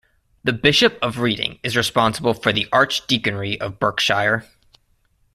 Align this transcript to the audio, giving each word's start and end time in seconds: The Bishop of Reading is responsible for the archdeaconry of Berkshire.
The 0.43 0.51
Bishop 0.51 0.97
of 1.03 1.19
Reading 1.19 1.59
is 1.61 1.77
responsible 1.77 2.33
for 2.33 2.51
the 2.51 2.67
archdeaconry 2.73 3.61
of 3.61 3.77
Berkshire. 3.79 4.47